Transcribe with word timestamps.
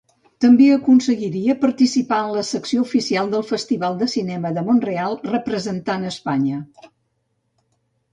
També 0.43 0.67
aconseguiria 0.75 1.55
participar 1.65 2.21
en 2.21 2.31
la 2.37 2.45
secció 2.47 2.85
oficial 2.85 3.29
del 3.33 3.43
Festival 3.49 3.99
de 3.99 4.07
cinema 4.13 4.53
de 4.55 4.63
Mont-real 4.71 5.19
representant 5.35 6.09
Espanya. 6.13 6.63